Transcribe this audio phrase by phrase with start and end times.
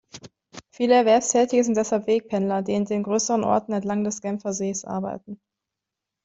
[0.71, 5.39] Viele Erwerbstätige sind deshalb Wegpendler, die in den grösseren Orten entlang des Genfersees arbeiten.